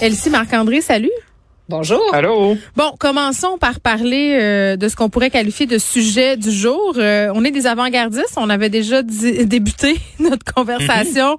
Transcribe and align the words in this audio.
Elsie 0.00 0.30
Marc-André, 0.30 0.80
salut. 0.80 1.10
Bonjour. 1.68 2.00
Allô? 2.14 2.56
Bon, 2.76 2.92
commençons 2.98 3.58
par 3.58 3.80
parler 3.80 4.38
euh, 4.40 4.76
de 4.76 4.88
ce 4.88 4.94
qu'on 4.94 5.10
pourrait 5.10 5.30
qualifier 5.30 5.66
de 5.66 5.76
sujet 5.76 6.36
du 6.36 6.52
jour. 6.52 6.94
Euh, 6.96 7.32
on 7.34 7.44
est 7.44 7.50
des 7.50 7.66
avant-gardistes. 7.66 8.34
On 8.36 8.48
avait 8.48 8.68
déjà 8.70 9.02
débuté 9.02 9.96
notre 10.20 10.44
conversation. 10.52 11.36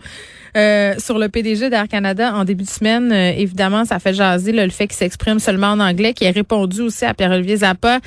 Euh, 0.57 0.95
sur 0.97 1.19
le 1.19 1.29
PDG 1.29 1.69
d'Air 1.69 1.87
Canada 1.87 2.33
en 2.33 2.43
début 2.43 2.63
de 2.63 2.69
semaine, 2.69 3.11
évidemment, 3.13 3.85
ça 3.85 3.99
fait 3.99 4.15
jaser 4.15 4.51
le 4.51 4.67
fait 4.69 4.87
qu'il 4.87 4.97
s'exprime 4.97 5.39
seulement 5.39 5.67
en 5.67 5.79
anglais, 5.79 6.13
qui 6.13 6.27
a 6.27 6.31
répondu 6.31 6.81
aussi 6.81 7.05
à 7.05 7.13
Pierre-Olivier 7.13 7.57
Zappa 7.57 7.99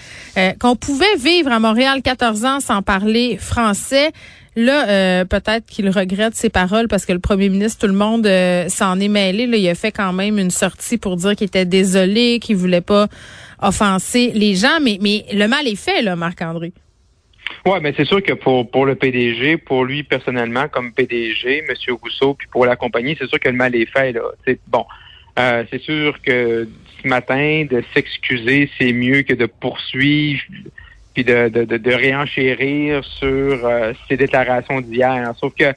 qu'on 0.58 0.74
pouvait 0.74 1.16
vivre 1.18 1.52
à 1.52 1.60
Montréal 1.60 2.02
14 2.02 2.44
ans 2.44 2.60
sans 2.60 2.82
parler 2.82 3.38
français. 3.40 4.10
Là, 4.54 4.88
euh, 4.88 5.24
peut-être 5.24 5.66
qu'il 5.66 5.88
regrette 5.88 6.34
ses 6.34 6.50
paroles 6.50 6.86
parce 6.86 7.06
que 7.06 7.12
le 7.12 7.18
premier 7.18 7.48
ministre, 7.48 7.80
tout 7.80 7.92
le 7.92 7.98
monde 7.98 8.26
euh, 8.26 8.68
s'en 8.68 9.00
est 9.00 9.08
mêlé. 9.08 9.46
Là, 9.46 9.56
il 9.56 9.68
a 9.68 9.74
fait 9.74 9.92
quand 9.92 10.12
même 10.12 10.38
une 10.38 10.50
sortie 10.50 10.98
pour 10.98 11.16
dire 11.16 11.34
qu'il 11.34 11.46
était 11.46 11.64
désolé, 11.64 12.38
qu'il 12.38 12.56
voulait 12.56 12.82
pas 12.82 13.08
offenser 13.62 14.30
les 14.34 14.54
gens. 14.54 14.78
Mais, 14.82 14.98
mais 15.00 15.24
le 15.32 15.46
mal 15.46 15.66
est 15.66 15.82
fait, 15.82 16.02
là, 16.02 16.16
Marc-André. 16.16 16.72
Oui, 17.64 17.78
mais 17.80 17.94
c'est 17.96 18.04
sûr 18.04 18.22
que 18.22 18.34
pour, 18.34 18.70
pour 18.70 18.86
le 18.86 18.94
PDG, 18.94 19.56
pour 19.56 19.84
lui 19.84 20.02
personnellement 20.02 20.68
comme 20.68 20.92
PDG, 20.92 21.64
M. 21.68 21.96
Rousseau, 22.02 22.34
puis 22.34 22.48
pour 22.50 22.66
la 22.66 22.76
compagnie, 22.76 23.16
c'est 23.18 23.28
sûr 23.28 23.40
que 23.40 23.48
le 23.48 23.56
mal 23.56 23.74
est 23.74 23.86
fait. 23.86 24.12
Là. 24.12 24.22
C'est, 24.44 24.58
bon, 24.68 24.84
euh, 25.38 25.64
c'est 25.70 25.80
sûr 25.80 26.20
que 26.22 26.68
ce 27.02 27.08
matin, 27.08 27.66
de 27.70 27.82
s'excuser, 27.94 28.70
c'est 28.78 28.92
mieux 28.92 29.22
que 29.22 29.34
de 29.34 29.46
poursuivre 29.46 30.42
puis 31.14 31.24
de, 31.24 31.48
de, 31.48 31.64
de, 31.64 31.76
de 31.76 31.92
réenchérir 31.92 33.04
sur 33.04 33.66
euh, 33.66 33.92
ces 34.08 34.16
déclarations 34.16 34.80
d'hier. 34.80 35.32
Sauf 35.38 35.52
que, 35.54 35.70
tu 35.72 35.76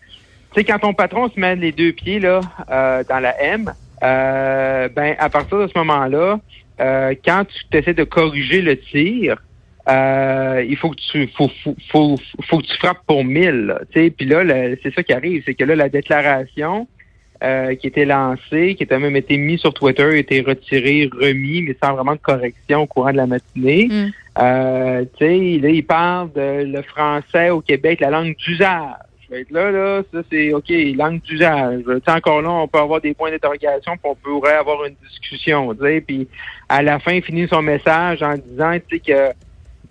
sais, 0.55 0.63
quand 0.63 0.79
ton 0.79 0.93
patron 0.93 1.29
se 1.29 1.39
met 1.39 1.55
les 1.55 1.71
deux 1.71 1.91
pieds 1.91 2.19
là 2.19 2.41
euh, 2.69 3.03
dans 3.07 3.19
la 3.19 3.39
M, 3.41 3.71
euh, 4.03 4.89
ben 4.89 5.15
à 5.19 5.29
partir 5.29 5.59
de 5.59 5.67
ce 5.67 5.77
moment-là, 5.77 6.39
quand 6.77 7.45
tu 7.45 7.77
essaies 7.77 7.93
de 7.93 8.03
corriger 8.03 8.61
le 8.61 8.77
tir, 8.77 9.41
il 9.87 10.77
faut 10.77 10.89
que 10.89 11.01
tu 11.11 11.29
faut, 11.35 11.49
faut, 11.63 11.75
faut, 11.89 12.19
faut 12.49 12.57
que 12.59 12.65
tu 12.65 12.77
frappes 12.77 13.05
pour 13.07 13.23
mille. 13.23 13.75
Tu 13.93 14.01
sais, 14.01 14.09
puis 14.09 14.25
là, 14.25 14.43
c'est 14.83 14.93
ça 14.93 15.01
qui 15.01 15.13
arrive, 15.13 15.43
c'est 15.45 15.53
que 15.53 15.63
là 15.63 15.75
la 15.75 15.89
déclaration 15.89 16.87
euh, 17.43 17.75
qui 17.75 17.87
était 17.87 18.05
lancé, 18.05 18.75
qui 18.75 18.87
a 18.89 18.99
même 18.99 19.15
été 19.15 19.37
mis 19.37 19.57
sur 19.57 19.73
Twitter, 19.73 20.03
a 20.03 20.15
été 20.15 20.41
retiré, 20.41 21.09
remis, 21.13 21.61
mais 21.63 21.75
sans 21.83 21.93
vraiment 21.93 22.13
de 22.13 22.19
correction 22.19 22.83
au 22.83 22.87
courant 22.87 23.11
de 23.11 23.17
la 23.17 23.27
matinée. 23.27 23.87
Mm. 23.89 24.11
Euh, 24.37 25.05
tu 25.17 25.25
sais, 25.25 25.59
là, 25.61 25.69
il 25.69 25.85
parle 25.85 26.31
de 26.33 26.63
le 26.63 26.81
français 26.81 27.49
au 27.49 27.61
Québec, 27.61 27.99
la 27.99 28.09
langue 28.09 28.35
d'usage. 28.37 28.95
Là, 29.49 29.71
là, 29.71 30.03
ça 30.13 30.19
c'est 30.31 30.53
OK, 30.53 30.69
langue 30.95 31.21
d'usage. 31.21 31.83
Encore 32.07 32.41
là, 32.41 32.51
on 32.51 32.67
peut 32.67 32.79
avoir 32.79 33.01
des 33.01 33.13
points 33.13 33.31
d'interrogation, 33.31 33.93
puis 33.97 34.11
on 34.11 34.15
pourrait 34.15 34.53
avoir 34.53 34.85
une 34.85 34.95
discussion. 35.07 35.75
Puis 36.07 36.27
à 36.69 36.83
la 36.83 36.99
fin, 36.99 37.13
il 37.13 37.23
finit 37.23 37.47
son 37.47 37.61
message 37.61 38.21
en 38.21 38.35
disant 38.35 38.77
que 38.89 39.31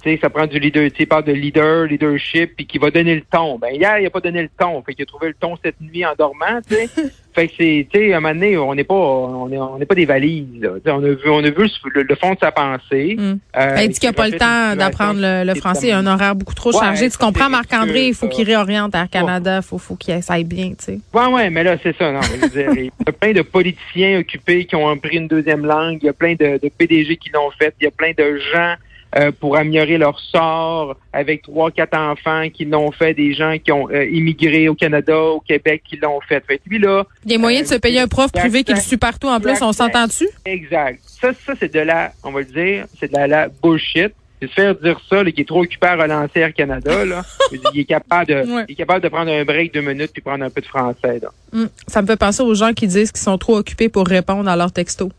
sais, 0.05 0.19
ça 0.21 0.31
prend 0.31 0.47
du 0.47 0.59
leader. 0.59 0.91
Tu 0.93 1.07
parle 1.07 1.25
de 1.25 1.33
leader, 1.33 1.87
leadership, 1.87 2.57
puis 2.57 2.67
qui 2.67 2.79
va 2.79 2.91
donner 2.91 3.15
le 3.15 3.23
ton. 3.23 3.59
Ben 3.59 3.75
hier, 3.75 3.99
il 3.99 4.07
a 4.07 4.11
pas 4.11 4.21
donné 4.21 4.43
le 4.43 4.51
ton. 4.59 4.83
Fait 4.83 4.95
qu'il 4.95 5.03
a 5.03 5.07
trouvé 5.07 5.29
le 5.29 5.35
ton 5.35 5.57
cette 5.63 5.81
nuit 5.81 6.05
en 6.05 6.15
dormant, 6.17 6.61
sais. 6.69 6.89
fait 7.35 7.49
que 7.49 7.55
c'est, 7.59 7.89
tu 7.93 7.99
sais, 7.99 8.13
à 8.13 8.19
un 8.19 8.21
moment 8.21 8.35
donné, 8.35 8.57
on 8.57 8.75
n'est 8.75 8.85
pas, 8.85 8.95
on 8.95 9.51
est, 9.51 9.59
on 9.59 9.79
pas 9.79 9.95
des 9.95 10.05
valises. 10.05 10.61
Là. 10.61 10.71
on 10.87 11.03
a 11.03 11.09
vu, 11.09 11.29
on 11.29 11.39
a 11.39 11.51
vu 11.51 11.69
le, 11.95 12.15
fond 12.15 12.35
de 12.35 12.39
sa 12.39 12.53
pensée. 12.53 13.17
Mm. 13.19 13.39
Euh, 13.57 13.77
il 13.83 13.89
dit 13.89 13.99
qu'il 13.99 14.09
n'a 14.09 14.13
pas 14.13 14.29
le 14.29 14.39
temps 14.39 14.77
d'apprendre 14.77 15.21
le, 15.21 15.55
français. 15.55 15.89
Il 15.89 15.93
a 15.93 15.99
un 15.99 16.07
horaire 16.07 16.37
beaucoup 16.37 16.55
trop 16.55 16.73
chargé. 16.73 17.11
Tu 17.11 17.19
comprends, 17.19 17.51
Marc-André, 17.51 18.09
il 18.09 18.15
faut 18.15 18.29
qu'il 18.29 18.47
réoriente 18.47 18.95
Air 18.95 19.09
Canada. 19.11 19.57
Il 19.57 19.67
faut, 19.67 19.79
faut 19.79 19.97
qu'il 19.97 20.15
aille 20.29 20.45
bien, 20.45 20.71
tu 20.71 20.85
sais. 20.85 20.99
Ouais, 21.13 21.27
ouais, 21.27 21.51
mais 21.51 21.65
là, 21.65 21.77
c'est 21.83 21.97
ça. 21.97 22.13
Non, 22.13 22.21
il 22.55 22.85
y 22.85 23.09
a 23.09 23.13
plein 23.13 23.33
de 23.33 23.43
politiciens 23.43 24.21
occupés 24.21 24.65
qui 24.65 24.77
ont 24.77 24.97
pris 24.97 25.17
une 25.17 25.29
deuxième 25.29 25.67
langue. 25.67 25.99
Il 26.03 26.07
y 26.07 26.11
a 26.11 26.13
plein 26.13 26.35
de, 26.35 26.59
de 26.63 26.69
PDG 26.69 27.17
qui 27.17 27.31
l'ont 27.31 27.51
fait. 27.59 27.75
Il 27.81 27.85
y 27.85 27.89
a 27.89 27.91
plein 27.91 28.13
de 28.17 28.39
gens 28.53 28.75
euh, 29.17 29.31
pour 29.31 29.57
améliorer 29.57 29.97
leur 29.97 30.19
sort 30.19 30.97
avec 31.13 31.43
trois, 31.43 31.71
quatre 31.71 31.97
enfants 31.97 32.49
qui 32.53 32.65
l'ont 32.65 32.91
fait, 32.91 33.15
des 33.15 33.33
gens 33.33 33.57
qui 33.63 33.71
ont 33.71 33.89
euh, 33.91 34.05
immigré 34.07 34.69
au 34.69 34.75
Canada, 34.75 35.17
au 35.17 35.41
Québec 35.41 35.83
qui 35.89 35.97
l'ont 35.97 36.21
fait. 36.21 36.43
fait 36.45 36.61
lui, 36.67 36.79
là, 36.79 37.05
Il 37.25 37.33
y 37.33 37.35
a 37.37 37.39
moyen 37.39 37.63
de 37.63 37.67
se 37.67 37.77
payer 37.77 38.01
un 38.01 38.09
prof 38.09 38.33
privé 38.33 38.65
qui 38.65 38.73
le 38.73 38.81
suit 38.81 38.97
partout 38.97 39.29
en 39.29 39.39
plus, 39.39 39.63
on 39.63 39.73
s'entend 39.73 40.07
dessus? 40.07 40.29
Exact. 40.45 41.01
Ça, 41.05 41.31
ça 41.47 41.53
c'est 41.59 41.73
de 41.73 41.81
la, 41.81 42.13
on 42.25 42.33
va 42.33 42.41
le 42.41 42.47
dire, 42.47 42.87
c'est 42.99 43.13
de 43.13 43.17
la, 43.17 43.49
bullshit. 43.49 44.13
C'est 44.43 44.49
se 44.49 44.55
faire 44.55 44.75
dire 44.75 45.01
ça, 45.09 45.23
là, 45.23 45.31
qui 45.31 45.41
est 45.43 45.49
trop 45.49 45.63
occupé 45.63 45.87
à 45.87 45.95
relancer 45.95 46.41
Air 46.41 46.53
Canada, 46.53 47.05
là. 47.05 47.23
il 47.73 47.81
est 47.81 47.85
capable 47.85 48.27
de, 48.27 48.65
il 48.69 48.73
est 48.73 48.75
capable 48.75 49.01
de 49.01 49.09
prendre 49.09 49.31
un 49.31 49.45
break 49.45 49.73
deux 49.73 49.81
minutes 49.81 50.11
puis 50.13 50.21
prendre 50.23 50.45
un 50.45 50.51
peu 50.51 50.61
de 50.61 50.67
français, 50.67 51.21
là. 51.23 51.29
Hum, 51.53 51.69
ça 51.87 52.03
me 52.03 52.07
fait 52.07 52.17
penser 52.17 52.43
aux 52.43 52.55
gens 52.55 52.73
qui 52.73 52.89
disent 52.89 53.13
qu'ils 53.13 53.23
sont 53.23 53.39
trop 53.39 53.57
occupés 53.57 53.89
pour 53.89 54.07
répondre 54.07 54.51
à 54.51 54.57
leurs 54.57 54.73
textos. 54.73 55.11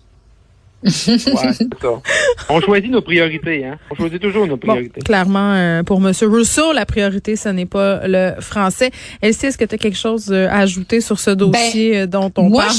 On 2.49 2.61
choisit 2.61 2.91
nos 2.91 3.01
priorités, 3.01 3.65
hein. 3.65 3.77
On 3.91 3.95
choisit 3.95 4.21
toujours 4.21 4.45
nos 4.45 4.57
priorités. 4.57 5.01
clairement, 5.01 5.53
euh, 5.53 5.83
pour 5.83 5.97
M. 5.97 6.13
Rousseau, 6.23 6.73
la 6.73 6.85
priorité, 6.85 7.35
ce 7.35 7.49
n'est 7.49 7.65
pas 7.65 8.07
le 8.07 8.39
français. 8.39 8.91
Elsie, 9.21 9.47
est-ce 9.47 9.57
que 9.57 9.65
tu 9.65 9.75
as 9.75 9.77
quelque 9.77 9.97
chose 9.97 10.31
euh, 10.31 10.47
à 10.47 10.59
ajouter 10.59 11.01
sur 11.01 11.19
ce 11.19 11.31
dossier 11.31 11.91
ben, 11.91 12.01
euh, 12.01 12.07
dont 12.07 12.31
on 12.37 12.49
moi, 12.49 12.65
parle? 12.65 12.77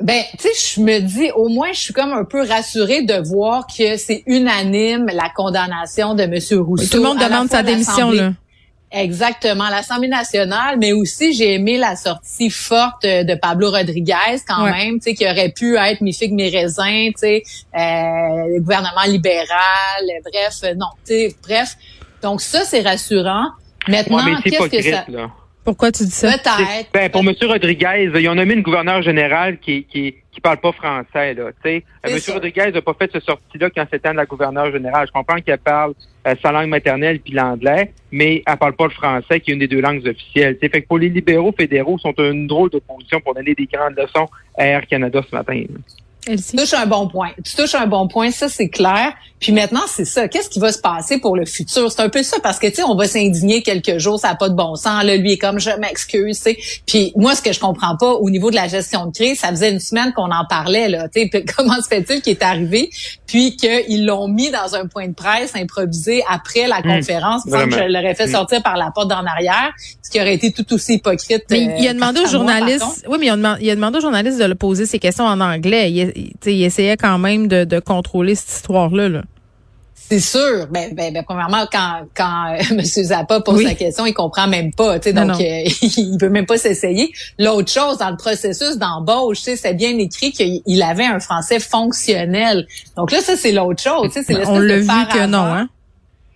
ben, 0.00 0.22
tu 0.38 0.48
sais, 0.52 0.76
je 0.76 0.80
me 0.82 1.00
dis, 1.00 1.30
au 1.34 1.48
moins, 1.48 1.72
je 1.72 1.80
suis 1.80 1.94
comme 1.94 2.12
un 2.12 2.24
peu 2.24 2.46
rassurée 2.46 3.02
de 3.02 3.26
voir 3.28 3.66
que 3.66 3.96
c'est 3.96 4.22
unanime 4.26 5.06
la 5.06 5.30
condamnation 5.34 6.14
de 6.14 6.24
M. 6.24 6.60
Rousseau. 6.60 6.88
Tout 6.90 7.02
le 7.02 7.08
monde 7.08 7.18
demande 7.18 7.48
sa 7.48 7.62
démission, 7.62 8.10
là. 8.10 8.32
Exactement, 8.94 9.70
l'Assemblée 9.70 10.08
nationale, 10.08 10.76
mais 10.78 10.92
aussi 10.92 11.32
j'ai 11.32 11.54
aimé 11.54 11.78
la 11.78 11.96
sortie 11.96 12.50
forte 12.50 13.04
de 13.04 13.34
Pablo 13.34 13.70
Rodriguez 13.70 14.36
quand 14.46 14.64
même, 14.64 14.96
tu 14.96 15.04
sais, 15.04 15.14
qui 15.14 15.24
aurait 15.24 15.48
pu 15.48 15.76
être 15.76 16.02
mi 16.02 16.12
figue 16.12 16.32
mi 16.34 16.50
raisin, 16.50 17.08
tu 17.08 17.12
sais, 17.16 17.42
euh, 17.74 18.60
gouvernement 18.60 19.04
libéral, 19.06 19.48
bref, 20.22 20.74
non, 20.76 20.88
tu 21.06 21.12
sais, 21.14 21.36
bref. 21.42 21.76
Donc 22.22 22.42
ça 22.42 22.64
c'est 22.64 22.82
rassurant. 22.82 23.46
Maintenant, 23.88 24.40
qu'est-ce 24.44 24.68
que 24.68 24.82
ça 24.82 25.06
pourquoi 25.64 25.92
tu 25.92 26.04
dis 26.04 26.10
ça? 26.10 26.32
Peut-être. 26.32 26.90
Ben, 26.92 27.10
pour 27.10 27.22
M. 27.22 27.34
Rodriguez, 27.42 28.10
ils 28.14 28.28
ont 28.28 28.34
nommé 28.34 28.54
une 28.54 28.62
gouverneure 28.62 29.02
générale 29.02 29.58
qui, 29.58 29.84
qui, 29.84 30.14
qui 30.32 30.40
parle 30.40 30.58
pas 30.58 30.72
français, 30.72 31.34
là, 31.34 31.50
tu 31.64 31.70
sais. 31.70 31.84
M. 32.04 32.18
Rodriguez 32.34 32.72
n'a 32.72 32.82
pas 32.82 32.94
fait 32.94 33.10
ce 33.12 33.20
sortie-là 33.20 33.70
quand 33.70 33.86
c'était 33.90 34.12
la 34.12 34.26
gouverneure 34.26 34.72
générale. 34.72 35.06
Je 35.06 35.12
comprends 35.12 35.40
qu'elle 35.40 35.58
parle 35.58 35.94
euh, 36.26 36.34
sa 36.42 36.52
langue 36.52 36.68
maternelle 36.68 37.20
puis 37.20 37.32
l'anglais, 37.32 37.92
mais 38.10 38.42
elle 38.46 38.56
parle 38.56 38.74
pas 38.74 38.84
le 38.84 38.90
français, 38.90 39.40
qui 39.40 39.50
est 39.50 39.54
une 39.54 39.60
des 39.60 39.68
deux 39.68 39.80
langues 39.80 40.06
officielles. 40.06 40.56
T'sais. 40.56 40.68
Fait 40.68 40.82
que 40.82 40.88
pour 40.88 40.98
les 40.98 41.08
libéraux 41.08 41.54
fédéraux, 41.56 41.98
sont 41.98 42.14
une 42.18 42.46
drôle 42.46 42.70
de 42.70 42.78
position 42.78 43.20
pour 43.20 43.34
donner 43.34 43.54
des 43.54 43.66
grandes 43.66 43.96
leçons 43.96 44.28
à 44.58 44.66
Air 44.66 44.86
Canada 44.86 45.20
ce 45.28 45.34
matin. 45.34 45.64
Tu 46.26 46.56
touches 46.56 46.74
un 46.74 46.86
bon 46.86 47.08
point. 47.08 47.30
Tu 47.44 47.56
touches 47.56 47.74
un 47.74 47.86
bon 47.86 48.06
point, 48.06 48.30
ça 48.30 48.48
c'est 48.48 48.68
clair. 48.68 49.12
Puis 49.42 49.50
maintenant, 49.50 49.82
c'est 49.88 50.04
ça. 50.04 50.28
Qu'est-ce 50.28 50.48
qui 50.48 50.60
va 50.60 50.70
se 50.70 50.78
passer 50.78 51.18
pour 51.18 51.36
le 51.36 51.44
futur? 51.44 51.90
C'est 51.90 52.00
un 52.00 52.08
peu 52.08 52.22
ça, 52.22 52.36
parce 52.40 52.60
que, 52.60 52.68
tu 52.68 52.76
sais, 52.76 52.84
on 52.84 52.94
va 52.94 53.08
s'indigner 53.08 53.62
quelques 53.62 53.98
jours, 53.98 54.20
ça 54.20 54.28
n'a 54.28 54.34
pas 54.36 54.48
de 54.48 54.54
bon 54.54 54.76
sens. 54.76 55.02
Là, 55.02 55.16
lui 55.16 55.32
est 55.32 55.38
comme, 55.38 55.58
je 55.58 55.70
m'excuse, 55.80 56.36
tu 56.36 56.42
sais. 56.42 56.58
Puis 56.86 57.12
moi, 57.16 57.34
ce 57.34 57.42
que 57.42 57.52
je 57.52 57.58
comprends 57.58 57.96
pas, 57.96 58.12
au 58.12 58.30
niveau 58.30 58.50
de 58.50 58.54
la 58.54 58.68
gestion 58.68 59.06
de 59.06 59.10
crise, 59.10 59.40
ça 59.40 59.48
faisait 59.48 59.72
une 59.72 59.80
semaine 59.80 60.12
qu'on 60.12 60.30
en 60.30 60.44
parlait, 60.48 60.88
là. 60.88 61.08
Tu 61.08 61.28
sais, 61.28 61.44
comment 61.56 61.74
se 61.82 61.88
fait-il 61.88 62.22
qu'il 62.22 62.34
est 62.34 62.42
arrivé, 62.44 62.90
puis 63.26 63.56
qu'ils 63.56 64.06
l'ont 64.06 64.28
mis 64.28 64.50
dans 64.52 64.76
un 64.76 64.86
point 64.86 65.08
de 65.08 65.14
presse 65.14 65.56
improvisé 65.56 66.22
après 66.30 66.68
la 66.68 66.78
hmm. 66.78 66.98
conférence, 66.98 67.44
mmh, 67.44 67.50
que 67.50 67.70
je 67.72 67.92
l'aurais 67.92 68.14
fait 68.14 68.26
hmm. 68.26 68.32
sortir 68.32 68.62
par 68.62 68.76
la 68.76 68.92
porte 68.94 69.08
d'en 69.08 69.26
arrière, 69.26 69.72
ce 70.02 70.08
qui 70.08 70.20
aurait 70.20 70.34
été 70.34 70.52
tout 70.52 70.72
aussi 70.72 70.94
hypocrite. 70.94 71.42
Mais 71.50 71.62
il 71.80 71.88
a 71.88 71.90
euh, 71.90 71.94
demandé 71.94 72.20
aux 72.20 72.28
journalistes, 72.28 73.06
oui, 73.08 73.18
mais 73.18 73.26
il 73.26 73.30
a, 73.70 73.74
demandé, 73.74 73.98
aux 73.98 74.02
journalistes 74.02 74.38
de 74.38 74.44
le 74.44 74.54
poser 74.54 74.86
ses 74.86 75.00
questions 75.00 75.24
en 75.24 75.40
anglais. 75.40 75.90
Il, 75.90 76.11
il 76.14 76.62
essayait 76.62 76.96
quand 76.96 77.18
même 77.18 77.48
de, 77.48 77.64
de 77.64 77.80
contrôler 77.80 78.34
cette 78.34 78.50
histoire-là, 78.50 79.08
là. 79.08 79.22
C'est 80.12 80.20
sûr. 80.20 80.66
Ben, 80.70 80.94
ben, 80.94 81.10
ben, 81.10 81.22
premièrement, 81.26 81.64
quand, 81.72 82.02
quand 82.14 82.52
euh, 82.52 82.62
M. 82.70 82.82
Zappa 82.82 83.40
pose 83.40 83.62
la 83.62 83.74
question, 83.74 84.04
il 84.04 84.12
comprend 84.12 84.46
même 84.46 84.70
pas. 84.74 84.98
Tu 84.98 85.08
sais, 85.08 85.12
donc, 85.14 85.40
euh, 85.40 85.62
il 85.96 86.18
veut 86.20 86.28
même 86.28 86.44
pas 86.44 86.58
s'essayer. 86.58 87.10
L'autre 87.38 87.72
chose, 87.72 87.96
dans 87.96 88.10
le 88.10 88.18
processus 88.18 88.76
d'embauche, 88.76 89.38
c'est 89.40 89.74
bien 89.74 89.96
écrit 89.96 90.32
qu'il 90.32 90.82
avait 90.82 91.06
un 91.06 91.18
français 91.18 91.60
fonctionnel. 91.60 92.66
Donc 92.96 93.10
là, 93.10 93.20
ça, 93.20 93.36
c'est 93.36 93.52
l'autre 93.52 93.82
chose. 93.82 94.10
C'est 94.12 94.46
On 94.46 94.58
l'a 94.58 94.80
vu 94.80 94.86
que 94.86 95.26
non, 95.26 95.44
hein? 95.44 95.68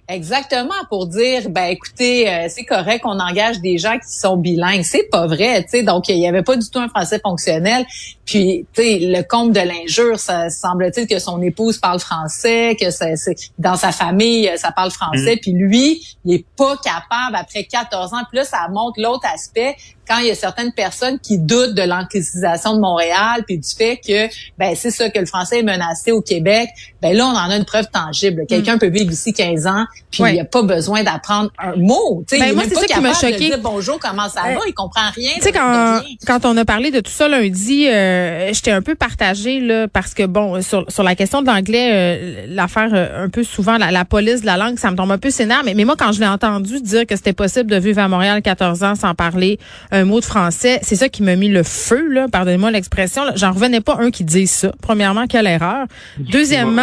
Exactement 0.09 0.75
pour 0.89 1.09
dire 1.09 1.51
ben 1.51 1.65
écoutez 1.65 2.31
euh, 2.31 2.47
c'est 2.49 2.65
correct 2.65 3.03
qu'on 3.03 3.19
engage 3.19 3.59
des 3.61 3.77
gens 3.77 3.99
qui 3.99 4.09
sont 4.09 4.37
bilingues. 4.37 4.85
C'est 4.85 5.09
pas 5.11 5.27
vrai 5.27 5.65
tu 5.65 5.71
sais. 5.71 5.83
Donc 5.83 6.09
il 6.09 6.19
y 6.19 6.29
avait 6.29 6.45
pas 6.45 6.57
du 6.57 6.71
tout 6.71 6.79
un 6.79 6.89
français 6.89 7.19
fonctionnel. 7.19 7.85
Puis 8.25 8.67
tu 8.73 8.83
sais 8.83 8.99
le 9.01 9.23
compte 9.23 9.51
de 9.51 9.59
l'injure 9.59 10.21
ça 10.21 10.49
semble-t-il 10.49 11.09
que 11.09 11.19
son 11.19 11.43
épouse 11.43 11.79
parle 11.79 11.99
français 11.99 12.77
que 12.81 12.91
c'est 12.91 13.17
dans 13.59 13.75
sa 13.75 13.91
famille 13.91 14.49
ça 14.57 14.71
parle 14.71 14.93
français. 14.93 15.37
Mm. 15.37 15.39
puis 15.41 15.53
lui 15.53 16.07
il 16.25 16.35
est 16.35 16.47
pas 16.57 16.77
capable 16.77 17.35
après 17.35 17.65
14 17.65 18.15
ans 18.15 18.23
puis 18.31 18.39
là 18.39 18.45
ça 18.45 18.69
montre 18.71 19.01
l'autre 19.01 19.27
aspect 19.35 19.75
quand 20.07 20.19
il 20.19 20.29
y 20.29 20.31
a 20.31 20.37
certaines 20.37 20.73
personnes 20.73 21.19
qui 21.19 21.39
doutent 21.39 21.75
de 21.75 21.83
l'anglicisation 21.83 22.77
de 22.77 22.81
Montréal 22.81 23.43
puis 23.45 23.59
du 23.59 23.69
fait 23.69 23.97
que 23.97 24.33
ben 24.57 24.77
c'est 24.77 24.93
ça 24.93 25.11
que 25.11 25.19
le 25.19 25.27
français 25.27 25.59
est 25.59 25.65
menacé 25.65 26.13
au 26.13 26.23
Québec 26.23 26.69
ben 27.03 27.17
là 27.17 27.27
on 27.27 27.37
en 27.37 27.51
a 27.51 27.57
une 27.57 27.65
preuve 27.65 27.89
tangible. 27.93 28.47
Quelqu'un 28.47 28.77
mm. 28.77 28.79
peut 28.79 28.89
vivre 28.89 29.11
ici 29.11 29.33
15 29.33 29.67
ans 29.67 29.85
puis 30.11 30.23
il 30.31 30.35
n'y 30.35 30.41
a 30.41 30.45
pas 30.45 30.63
besoin 30.63 31.03
d'apprendre 31.03 31.51
un 31.59 31.77
mot. 31.77 32.25
Ben, 32.31 32.47
il 32.49 32.55
moi, 32.55 32.65
est 32.65 32.69
c'est 32.69 32.75
ça 32.75 32.87
qui 32.87 33.01
m'a 33.01 33.13
choqué. 33.13 33.53
bonjour, 33.61 33.99
comment 33.99 34.29
ça 34.29 34.43
va, 34.43 34.61
il 34.67 34.73
comprend 34.75 35.11
rien. 35.15 35.33
Tu 35.37 35.43
sais, 35.43 35.53
quand, 35.53 36.01
quand 36.27 36.45
on 36.45 36.57
a 36.57 36.65
parlé 36.65 36.91
de 36.91 37.01
tout 37.01 37.11
ça 37.11 37.29
lundi, 37.29 37.87
euh, 37.89 38.53
j'étais 38.53 38.71
un 38.71 38.83
peu 38.83 38.95
partagée 38.95 39.61
là, 39.61 39.89
parce 39.89 40.15
que, 40.15 40.25
bon, 40.25 40.63
sur, 40.63 40.85
sur 40.91 41.03
la 41.03 41.15
question 41.15 41.43
de 41.43 41.47
l'anglais, 41.47 41.91
euh, 41.93 42.47
l'affaire 42.49 42.91
euh, 42.93 43.25
un 43.25 43.29
peu 43.29 43.43
souvent, 43.43 43.79
la, 43.79 43.91
la 43.91 44.05
police 44.05 44.41
de 44.43 44.47
la 44.47 44.57
langue, 44.57 44.79
ça 44.79 44.91
me 44.91 44.97
tombe 44.97 45.11
un 45.11 45.19
peu 45.19 45.31
sénère. 45.31 45.63
Mais, 45.65 45.75
mais 45.75 45.85
moi, 45.85 45.97
quand 45.99 46.13
je 46.13 46.21
l'ai 46.21 46.27
entendu 46.27 46.81
dire 46.81 47.07
que 47.07 47.17
c'était 47.17 47.33
possible 47.33 47.71
de 47.71 47.77
vivre 47.77 48.01
à 48.01 48.09
Montréal 48.09 48.43
14 48.43 48.85
ans 48.85 48.95
sans 48.95 49.15
parler 49.15 49.59
un 49.91 50.05
mot 50.05 50.21
de 50.21 50.25
français, 50.25 50.79
c'est 50.83 50.97
ça 50.97 51.09
qui 51.09 51.23
m'a 51.23 51.37
mis 51.37 51.49
le 51.49 51.63
feu, 51.63 52.09
là, 52.09 52.27
pardonnez-moi 52.31 52.71
l'expression. 52.71 53.25
là. 53.25 53.33
J'en 53.37 53.53
revenais 53.53 53.81
pas 53.81 53.97
un 53.99 54.11
qui 54.11 54.25
dise 54.25 54.51
ça. 54.51 54.73
Premièrement, 54.81 55.27
quelle 55.27 55.47
erreur. 55.47 55.87
Deuxièmement, 56.19 56.83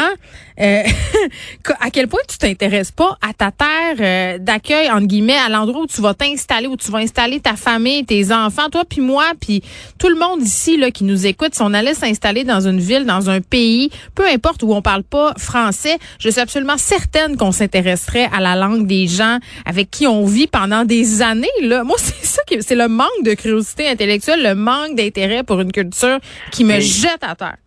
euh, 0.60 0.84
à 1.80 1.90
quel 1.90 2.08
point 2.08 2.20
tu 2.28 2.38
t'intéresses 2.38 2.92
pas 2.92 3.03
à 3.22 3.34
ta 3.34 3.52
terre 3.52 3.96
euh, 4.00 4.38
d'accueil 4.38 4.90
entre 4.90 5.08
guillemets 5.08 5.38
à 5.38 5.50
l'endroit 5.50 5.82
où 5.82 5.88
tu 5.88 6.02
vas 6.02 6.14
t'installer 6.14 6.68
où 6.68 6.78
tu 6.78 6.92
vas 6.92 7.00
installer 7.00 7.40
ta 7.40 7.56
famille 7.56 8.06
tes 8.06 8.32
enfants 8.32 8.70
toi 8.70 8.84
puis 8.88 9.02
moi 9.02 9.26
puis 9.40 9.62
tout 9.98 10.10
le 10.10 10.16
monde 10.16 10.42
ici 10.42 10.78
là 10.78 10.92
qui 10.92 11.04
nous 11.04 11.26
écoute 11.26 11.56
si 11.56 11.62
on 11.62 11.74
allait 11.74 11.94
s'installer 11.94 12.44
dans 12.44 12.68
une 12.68 12.80
ville 12.80 13.06
dans 13.06 13.30
un 13.30 13.42
pays 13.42 13.90
peu 14.16 14.26
importe 14.28 14.64
où 14.64 14.74
on 14.74 14.82
parle 14.82 15.04
pas 15.04 15.34
français 15.38 15.98
je 16.20 16.30
suis 16.30 16.42
absolument 16.42 16.78
certaine 16.78 17.38
qu'on 17.38 17.52
s'intéresserait 17.52 18.30
à 18.34 18.40
la 18.40 18.56
langue 18.56 18.88
des 18.88 19.08
gens 19.08 19.40
avec 19.66 19.90
qui 19.90 20.08
on 20.08 20.26
vit 20.26 20.48
pendant 20.48 20.86
des 20.86 21.22
années 21.22 21.48
là. 21.62 21.84
Moi 21.84 21.96
c'est 22.00 22.26
ça 22.26 22.42
qui 22.48 22.62
c'est 22.62 22.76
le 22.76 22.88
manque 22.88 23.24
de 23.24 23.34
curiosité 23.34 23.88
intellectuelle 23.88 24.44
le 24.44 24.56
manque 24.56 24.96
d'intérêt 24.96 25.44
pour 25.44 25.60
une 25.62 25.72
culture 25.72 26.20
qui 26.52 26.64
me 26.64 26.80
jette 26.80 27.24
à 27.24 27.36
terre 27.36 27.58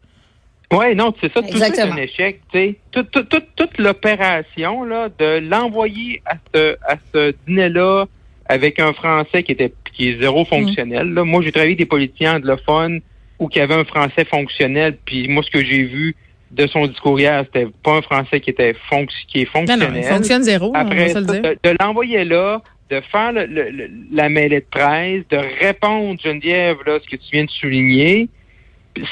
Oui, 0.72 0.94
non, 0.96 1.14
c'est 1.20 1.32
ça, 1.32 1.42
tout 1.42 1.56
c'est 1.56 1.80
un 1.80 1.96
échec. 1.96 2.40
tu 2.52 2.58
sais. 2.58 2.74
Toute, 2.90 3.10
toute, 3.12 3.28
toute, 3.28 3.46
toute 3.54 3.78
l'opération 3.78 4.82
là, 4.84 5.08
de 5.18 5.38
l'envoyer 5.48 6.22
à 6.26 6.34
ce, 6.54 6.76
à 6.86 6.96
ce 7.14 7.34
dîner-là 7.46 8.06
avec 8.46 8.80
un 8.80 8.92
Français 8.92 9.42
qui 9.42 9.52
était 9.52 9.72
qui 9.92 10.10
est 10.10 10.20
zéro 10.20 10.44
fonctionnel. 10.44 11.12
Là. 11.14 11.24
Moi, 11.24 11.42
j'ai 11.42 11.52
travaillé 11.52 11.70
avec 11.70 11.78
des 11.78 11.86
politiciens 11.86 12.36
anglophones 12.36 13.00
où 13.38 13.48
qui 13.48 13.60
avait 13.60 13.74
un 13.74 13.84
Français 13.84 14.24
fonctionnel, 14.24 14.98
puis 15.04 15.28
moi, 15.28 15.42
ce 15.42 15.50
que 15.50 15.64
j'ai 15.64 15.82
vu 15.84 16.14
de 16.50 16.66
son 16.66 16.86
discours 16.86 17.18
hier, 17.18 17.44
c'était 17.46 17.66
pas 17.82 17.92
un 17.96 18.02
Français 18.02 18.40
qui 18.40 18.50
était 18.50 18.74
fonc 18.88 19.06
qui 19.28 19.40
est 19.42 19.54
non 19.54 19.60
non 19.62 19.66
fonctionnel. 19.66 19.92
il 19.96 20.04
fonctionne 20.04 20.42
zéro 20.42 20.70
on 20.70 20.74
Après 20.74 21.08
va 21.08 21.14
se 21.14 21.18
le 21.18 21.26
ça, 21.26 21.32
dire 21.32 21.42
de, 21.42 21.58
de 21.70 21.76
l'envoyer 21.80 22.24
là, 22.24 22.62
de 22.90 23.00
faire 23.12 23.32
le- 23.32 23.46
le- 23.46 23.70
le- 23.70 23.90
la 24.12 24.28
mêlée 24.28 24.60
de 24.60 24.66
presse, 24.70 25.22
de 25.28 25.38
répondre, 25.60 26.18
Geneviève, 26.22 26.76
là, 26.86 26.98
ce 27.02 27.08
que 27.08 27.16
tu 27.16 27.28
viens 27.32 27.44
de 27.44 27.50
souligner, 27.50 28.28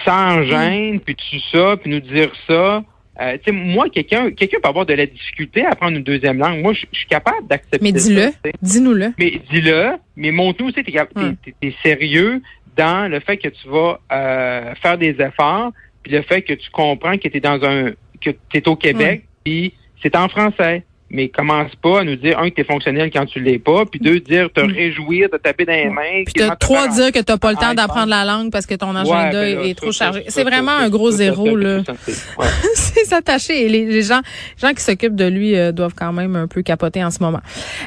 sans 0.04 0.38
Mm. 0.40 0.44
gêne, 0.44 1.00
puis 1.00 1.14
tout 1.14 1.38
ça, 1.52 1.76
puis 1.76 1.90
nous 1.90 2.00
dire 2.00 2.31
ça. 2.48 2.82
Euh, 3.20 3.34
tu 3.34 3.44
sais, 3.44 3.52
moi, 3.52 3.88
quelqu'un 3.90 4.32
quelqu'un 4.32 4.58
peut 4.60 4.69
avoir 4.69 4.86
de 4.86 4.94
la 4.94 5.06
difficulté 5.06 5.64
à 5.64 5.70
apprendre 5.70 5.96
une 5.96 6.02
deuxième 6.02 6.38
langue. 6.38 6.60
Moi, 6.62 6.72
je 6.72 6.84
suis 6.92 7.06
capable 7.06 7.46
d'accepter 7.46 7.78
mais 7.81 7.92
dis-le 7.92 8.32
dis-nous-le 8.60 9.12
Mais 9.19 9.40
dis-le, 9.52 9.92
mais 10.16 10.32
montre-nous 10.32 10.70
aussi, 10.70 10.82
t'es 10.82 10.90
t'es- 10.90 11.02
t'es- 11.44 11.54
t'es 11.60 11.75
sérieux 11.82 12.42
dans 12.76 13.08
le 13.08 13.20
fait 13.20 13.36
que 13.36 13.48
tu 13.48 13.69
vas 13.69 14.00
euh, 14.12 14.75
faire 14.82 14.98
des 14.98 15.14
efforts, 15.20 15.70
puis 16.02 16.10
le 16.12 16.22
fait 16.22 16.42
que 16.42 16.54
tu 16.54 16.69
comprends 16.70 17.16
que 17.16 17.28
tu 17.28 17.36
es 17.36 17.40
dans 17.40 17.62
un 17.64 17.92
que 18.20 18.31
tu 18.31 18.58
es 18.58 18.69
au 18.69 18.75
Québec, 18.75 19.25
puis 19.44 19.75
c'est 20.02 20.16
en 20.16 20.28
français. 20.28 20.82
Mais 21.14 21.28
commence 21.28 21.70
pas 21.81 22.00
à 22.00 22.05
nous 22.05 22.16
dire, 22.16 22.37
un, 22.40 22.50
que 22.50 22.56
tu 22.56 22.61
es 22.62 22.64
fonctionnel 22.64 23.08
quand 23.12 23.25
tu 23.25 23.38
l'es 23.40 23.61
pas, 23.61 23.84
puis 23.87 24.00
deux, 24.00 24.19
dire 24.19 24.49
te 24.52 24.61
Mm. 24.61 24.72
réjouir, 24.72 25.28
de 25.32 25.37
taper 25.37 25.64
dans 25.64 25.72
les 25.72 25.88
mains. 25.88 26.25
Puis 26.26 26.34
te 26.34 26.55
trois 26.58 26.88
dire 26.88 27.12
que 27.12 27.20
t'as 27.20 27.37
pas 27.37 27.50
le 27.52 27.56
temps 27.56 27.69
Ah, 27.70 27.75
d'apprendre 27.75 28.08
la 28.08 28.25
langue 28.25 28.50
parce 28.50 28.66
que 28.66 28.75
ton 28.75 28.90
Ouais, 28.94 29.00
agenda 29.00 29.31
ben 29.31 29.55
là, 29.56 29.62
est 29.64 29.69
ça, 29.69 29.75
trop 29.76 29.93
ça, 29.93 30.05
chargé. 30.06 30.25
C'est 30.26 30.43
vraiment 30.43 30.78
ça, 30.78 30.84
un 30.84 30.88
gros 30.90 31.11
zéro 31.12 31.55
là. 31.56 31.78
ouais. 32.38 32.46
C'est 32.75 33.05
s'attacher 33.05 33.64
et 33.64 33.69
les, 33.69 33.84
les 33.87 34.02
gens, 34.02 34.20
les 34.61 34.69
gens 34.69 34.75
qui 34.75 34.82
s'occupent 34.82 35.14
de 35.14 35.26
lui 35.26 35.56
euh, 35.56 35.70
doivent 35.70 35.94
quand 35.96 36.12
même 36.12 36.34
un 36.34 36.49
peu 36.49 36.62
capoter 36.62 37.05
en 37.05 37.11
ce 37.12 37.22
moment. 37.22 37.40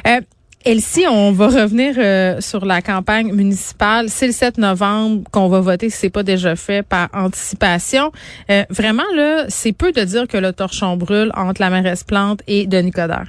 Euh, 0.06 0.20
Elsie, 0.68 1.06
on 1.08 1.32
va 1.32 1.46
revenir 1.46 1.94
euh, 1.96 2.42
sur 2.42 2.66
la 2.66 2.82
campagne 2.82 3.32
municipale. 3.32 4.10
C'est 4.10 4.26
le 4.26 4.34
7 4.34 4.58
novembre 4.58 5.22
qu'on 5.30 5.48
va 5.48 5.60
voter 5.60 5.88
si 5.88 5.96
c'est 5.96 6.10
pas 6.10 6.22
déjà 6.22 6.56
fait 6.56 6.82
par 6.82 7.08
anticipation. 7.14 8.12
Euh, 8.50 8.64
vraiment 8.68 9.10
là, 9.16 9.46
c'est 9.48 9.72
peu 9.72 9.92
de 9.92 10.04
dire 10.04 10.28
que 10.28 10.36
le 10.36 10.52
torchon 10.52 10.98
brûle 10.98 11.32
entre 11.34 11.62
la 11.62 11.70
mairesse 11.70 12.04
Plante 12.04 12.42
et 12.46 12.66
Denis 12.66 12.90
Coderre. 12.90 13.28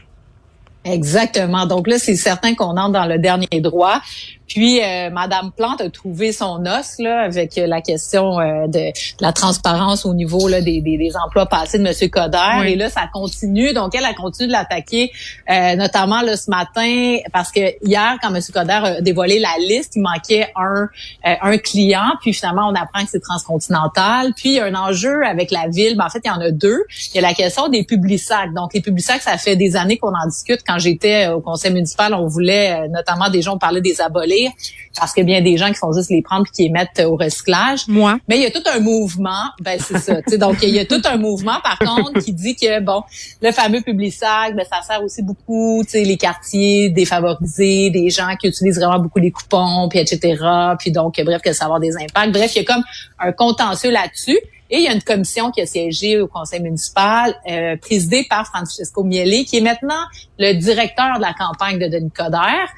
Exactement. 0.92 1.66
Donc 1.66 1.88
là, 1.88 2.00
c'est 2.00 2.16
certain 2.16 2.56
qu'on 2.56 2.78
entre 2.78 2.92
dans 2.92 3.06
le 3.06 3.20
dernier 3.20 3.48
droit. 3.62 4.02
Puis, 4.48 4.82
euh, 4.84 5.12
Madame 5.12 5.52
Plante 5.56 5.80
a 5.80 5.92
trouvé 5.92 6.32
son 6.32 6.66
os 6.66 6.96
là 6.98 7.22
avec 7.22 7.56
la 7.56 7.82
question 7.82 8.40
euh, 8.40 8.66
de, 8.66 8.80
de 8.80 9.22
la 9.22 9.32
transparence 9.32 10.08
au 10.08 10.16
niveau 10.16 10.48
là, 10.48 10.60
des, 10.60 10.82
des, 10.82 10.98
des 10.98 11.12
emplois 11.24 11.46
passés 11.46 11.78
de 11.78 11.84
Monsieur 11.84 12.08
Coder. 12.08 12.40
Oui. 12.62 12.72
Et 12.72 12.76
là, 12.76 12.90
ça 12.90 13.04
continue. 13.14 13.74
Donc, 13.74 13.94
elle 13.94 14.06
a 14.06 14.14
continué 14.16 14.48
de 14.48 14.52
l'attaquer, 14.52 15.12
euh, 15.52 15.76
notamment 15.76 16.24
là, 16.24 16.36
ce 16.36 16.50
matin, 16.50 17.18
parce 17.32 17.52
que 17.52 17.60
hier, 17.86 18.18
quand 18.24 18.32
Monsieur 18.32 18.52
Coder 18.52 18.80
a 18.84 19.02
dévoilé 19.02 19.38
la 19.38 19.54
liste, 19.60 19.96
il 19.96 20.02
manquait 20.02 20.52
un, 20.56 20.88
euh, 21.28 21.36
un 21.42 21.58
client. 21.60 22.10
Puis 22.20 22.34
finalement, 22.34 22.72
on 22.72 22.74
apprend 22.74 23.04
que 23.04 23.12
c'est 23.12 23.22
transcontinental. 23.22 24.34
Puis, 24.36 24.50
il 24.50 24.56
y 24.56 24.60
a 24.60 24.66
un 24.66 24.74
enjeu 24.74 25.24
avec 25.28 25.52
la 25.52 25.68
ville. 25.68 25.96
Ben, 25.96 26.06
en 26.06 26.10
fait, 26.10 26.22
il 26.26 26.28
y 26.28 26.32
en 26.32 26.42
a 26.42 26.50
deux. 26.50 26.86
Il 27.14 27.18
y 27.18 27.20
a 27.20 27.22
la 27.22 27.36
question 27.36 27.70
des 27.70 27.84
publisacs. 27.84 28.52
Donc, 28.56 28.74
les 28.74 28.82
publisacs, 28.82 29.22
ça 29.22 29.38
fait 29.38 29.56
des 29.56 29.76
années 29.76 30.00
qu'on 30.00 30.16
en 30.16 30.28
discute. 30.28 30.62
Quand 30.66 30.79
j'étais 30.80 31.28
au 31.28 31.42
conseil 31.42 31.72
municipal, 31.72 32.14
on 32.14 32.28
voulait, 32.28 32.72
euh, 32.72 32.88
notamment 32.88 33.30
des 33.30 33.42
gens, 33.42 33.56
on 33.56 33.58
parlait 33.58 33.81
des 33.81 34.02
abolir 34.02 34.52
parce 34.98 35.14
qu'il 35.14 35.22
y 35.22 35.36
a 35.36 35.40
bien 35.40 35.42
des 35.42 35.58
gens 35.58 35.68
qui 35.68 35.76
font 35.76 35.94
juste 35.94 36.10
les 36.10 36.22
prendre 36.22 36.44
puis 36.44 36.52
qui 36.52 36.64
les 36.64 36.70
mettent 36.70 37.02
au 37.06 37.16
recyclage. 37.16 37.88
Moi, 37.88 38.20
Mais 38.28 38.38
il 38.38 38.44
y 38.44 38.46
a 38.46 38.52
tout 38.52 38.64
un 38.74 38.80
mouvement, 38.80 39.44
ben 39.62 39.80
c'est 39.80 39.98
ça. 40.00 40.16
donc 40.38 40.58
il 40.64 40.70
y 40.70 40.80
a 40.80 40.86
tout 40.86 41.02
un 41.06 41.18
mouvement 41.18 41.60
par 41.64 41.80
contre 41.80 42.20
qui 42.20 42.34
dit 42.34 42.56
que 42.56 42.80
bon, 42.80 43.04
le 43.42 43.52
fameux 43.52 43.81
publisac, 43.81 44.56
ben 44.56 44.66
ça 44.70 44.81
sert 44.81 45.04
aussi 45.04 45.22
beaucoup, 45.22 45.84
tu 45.84 45.92
sais, 45.92 46.04
les 46.04 46.18
quartiers 46.18 46.90
défavorisés, 46.90 47.90
des 47.90 48.10
gens 48.10 48.36
qui 48.40 48.48
utilisent 48.48 48.80
vraiment 48.80 49.00
beaucoup 49.00 49.20
les 49.20 49.31
coupons, 49.31 49.88
puis 49.90 50.00
etc. 50.00 50.44
Puis 50.80 50.92
donc 50.92 51.20
bref 51.24 51.42
que 51.42 51.54
ça 51.54 51.66
va 51.66 51.76
avoir 51.76 51.80
des 51.80 51.96
impacts. 51.96 52.31
Bref, 52.31 52.56
il 52.56 52.60
y 52.60 52.62
a 52.62 52.64
comme 52.64 52.84
un 53.20 53.31
contentieux 53.31 53.92
là-dessus. 53.92 54.40
Et 54.69 54.77
il 54.77 54.83
y 54.83 54.88
a 54.88 54.94
une 54.94 55.01
commission 55.01 55.51
qui 55.51 55.62
a 55.62 55.66
siégé 55.66 56.19
au 56.21 56.27
conseil 56.27 56.62
municipal, 56.62 57.36
euh, 57.50 57.75
présidée 57.77 58.25
par 58.30 58.45
Francesco 58.45 59.04
Miele, 59.04 59.45
qui 59.45 59.57
est 59.57 59.62
maintenant 59.62 60.04
le 60.38 60.54
directeur 60.54 61.18
de 61.18 61.21
la 61.21 61.33
campagne 61.33 61.80
de 61.80 61.88
Denis 61.88 62.12
Coderre. 62.12 62.69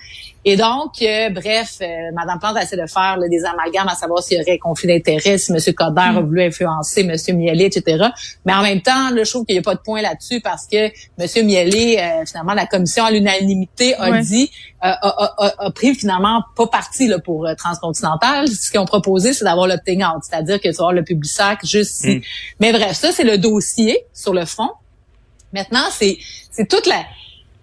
Et 0.43 0.57
donc, 0.57 0.99
euh, 1.03 1.29
bref, 1.29 1.77
euh, 1.81 1.85
Madame 2.15 2.39
Plante 2.39 2.57
essaie 2.57 2.75
de 2.75 2.87
faire 2.87 3.15
là, 3.17 3.27
des 3.29 3.45
amalgames 3.45 3.87
à 3.87 3.93
savoir 3.93 4.23
s'il 4.23 4.39
y 4.39 4.41
aurait 4.41 4.57
conflit 4.57 4.87
d'intérêt, 4.87 5.37
si 5.37 5.51
M. 5.51 5.59
Coderre 5.75 6.17
a 6.17 6.21
voulu 6.21 6.41
influencer 6.41 7.01
M. 7.01 7.15
Miele, 7.37 7.61
etc. 7.61 8.05
Mais 8.43 8.53
en 8.53 8.63
même 8.63 8.81
temps, 8.81 9.11
là, 9.11 9.23
je 9.23 9.29
trouve 9.29 9.45
qu'il 9.45 9.53
n'y 9.53 9.59
a 9.59 9.61
pas 9.61 9.75
de 9.75 9.81
point 9.81 10.01
là-dessus 10.01 10.41
parce 10.41 10.65
que 10.65 10.77
M. 10.87 11.45
Miele, 11.45 11.99
euh, 11.99 12.25
finalement, 12.25 12.53
la 12.55 12.65
commission 12.65 13.05
à 13.05 13.11
l'unanimité 13.11 13.93
a 13.95 14.09
Ouais. 14.09 14.21
dit, 14.21 14.49
euh, 14.83 14.87
a, 14.87 15.35
a- 15.37 15.53
a- 15.67 15.71
pris 15.71 15.93
finalement 15.93 16.41
pas 16.55 16.65
parti 16.65 17.07
là, 17.07 17.19
pour 17.19 17.45
euh, 17.45 17.53
Transcontinental. 17.53 18.47
Ce 18.47 18.71
qu'ils 18.71 18.79
ont 18.79 18.85
proposé, 18.85 19.33
c'est 19.33 19.45
d'avoir 19.45 19.67
l'opting 19.67 20.03
out, 20.03 20.23
c'est-à-dire 20.27 20.57
que 20.59 20.69
tu 20.69 20.73
vas 20.73 20.85
avoir 20.85 20.93
le 20.93 21.03
public 21.03 21.29
sac 21.31 21.59
juste 21.63 21.99
ici. 21.99 22.15
Mm. 22.17 22.21
Mais 22.61 22.71
bref, 22.71 22.93
ça, 22.93 23.11
c'est 23.11 23.23
le 23.25 23.37
dossier 23.37 24.05
sur 24.11 24.33
le 24.33 24.45
fond. 24.45 24.69
Maintenant, 25.53 25.85
c'est 25.91 26.17
c'est 26.49 26.67
toute 26.67 26.87
la 26.87 27.03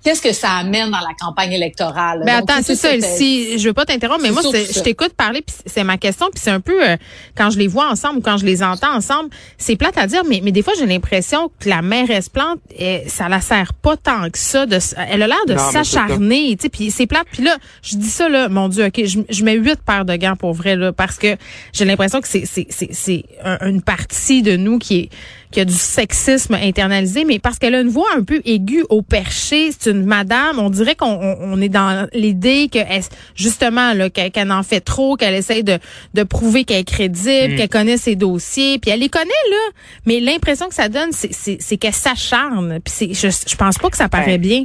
qu'est-ce 0.09 0.23
que 0.23 0.33
ça 0.33 0.53
amène 0.53 0.91
dans 0.91 0.99
la 1.00 1.15
campagne 1.21 1.53
électorale. 1.53 2.23
Ben 2.25 2.41
Donc, 2.41 2.50
attends, 2.50 2.62
c'est 2.62 2.75
ça. 2.77 2.88
Si 3.00 3.59
je 3.59 3.69
veux 3.69 3.75
pas 3.75 3.85
t'interrompre, 3.85 4.23
mais 4.23 4.31
moi, 4.31 4.43
je 4.43 4.81
t'écoute 4.81 5.12
parler, 5.15 5.43
puis 5.43 5.55
c'est 5.67 5.85
ma 5.85 5.99
question, 5.99 6.27
puis 6.33 6.41
c'est 6.43 6.50
un 6.50 6.61
peu 6.61 6.83
euh, 6.88 6.97
quand 7.37 7.50
je 7.50 7.59
les 7.59 7.67
vois 7.69 7.88
ensemble 7.91 8.19
ou 8.19 8.23
quand 8.23 8.38
je 8.38 8.47
les 8.47 8.62
entends 8.62 8.95
ensemble, 8.95 9.29
c'est 9.59 9.77
plate 9.77 9.99
à 9.99 10.07
dire, 10.07 10.23
mais 10.25 10.41
mais 10.43 10.53
des 10.53 10.62
fois 10.62 10.73
j'ai 10.79 10.87
l'impression 10.87 11.50
que 11.61 11.69
la 11.69 11.83
mairesse 11.83 12.29
Plante, 12.29 12.59
eh, 12.79 13.03
ça 13.07 13.29
la 13.29 13.41
sert 13.41 13.75
pas 13.75 13.97
tant 13.97 14.31
que 14.31 14.38
ça. 14.38 14.65
De, 14.67 14.79
elle 15.11 15.23
a 15.23 15.27
l'air 15.27 15.37
de 15.47 15.55
mais 15.55 15.59
s'acharner, 15.73 16.57
tu 16.57 16.62
sais, 16.62 16.69
puis 16.69 16.91
c'est 16.91 17.07
plate. 17.07 17.27
Puis 17.33 17.43
là, 17.43 17.57
je 17.83 17.97
dis 17.97 18.09
ça 18.09 18.29
là, 18.29 18.49
mon 18.49 18.69
Dieu, 18.69 18.87
ok, 18.87 19.05
je, 19.05 19.19
je 19.29 19.45
mets 19.45 19.55
huit 19.57 19.79
paires 19.87 20.05
de 20.05 20.17
gants 20.17 20.37
pour 20.37 20.53
vrai 20.55 20.77
là, 20.77 20.93
parce 20.93 21.17
que 21.19 21.37
j'ai 21.73 21.85
l'impression 21.85 22.21
que 22.21 22.29
c'est 22.29 22.45
c'est 22.47 22.67
c'est 22.71 22.88
c'est 22.93 23.25
un- 23.45 23.59
une 23.69 23.83
partie 23.83 24.43
de 24.43 24.57
nous 24.57 24.79
qui 24.79 24.97
est 25.00 25.09
qui 25.50 25.61
a 25.61 25.64
du 25.64 25.73
sexisme 25.73 26.55
internalisé, 26.55 27.25
mais 27.25 27.38
parce 27.38 27.59
qu'elle 27.59 27.75
a 27.75 27.81
une 27.81 27.88
voix 27.88 28.09
un 28.17 28.23
peu 28.23 28.40
aiguë 28.45 28.85
au 28.90 29.02
perché. 29.02 29.71
C'est 29.73 29.90
une 29.90 30.05
madame. 30.05 30.59
On 30.59 30.71
dirait 30.71 30.95
qu'on 30.95 31.07
on, 31.07 31.37
on 31.40 31.61
est 31.61 31.69
dans 31.69 32.07
l'idée 32.12 32.69
que 32.73 32.78
elle- 32.78 33.02
justement 33.35 33.95
là 33.95 34.11
qu'elle 34.11 34.31
qu'elle 34.31 34.52
en 34.52 34.62
fait 34.62 34.81
trop, 34.81 35.17
qu'elle 35.17 35.35
essaye 35.35 35.64
de 35.64 35.78
de 36.14 36.23
prouver 36.23 36.64
qu'elle 36.64 36.81
est 36.81 36.85
crédible, 36.85 37.55
Mm. 37.55 37.57
qu'elle 37.57 37.69
connaît 37.69 37.97
ses 37.97 38.17
dossiers, 38.17 38.78
puis 38.78 38.90
elle 38.90 39.00
les 39.00 39.09
connaît 39.09 39.25
là. 39.50 39.71
Mais 40.07 40.21
l'impression 40.21 40.69
que 40.69 40.75
ça 40.75 40.88
donne, 40.88 41.11
c'est 41.12 41.76
qu'elle 41.78 41.93
s'acharne. 41.95 42.78
Puis 42.85 43.14
je 43.14 43.28
je 43.28 43.57
pense 43.57 43.78
pas 43.78 43.88
que 43.90 43.97
ça 43.97 44.09
paraît 44.09 44.38
bien. 44.38 44.64